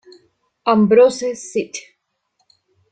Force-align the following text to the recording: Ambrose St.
Ambrose 0.65 1.35
St. 1.37 1.75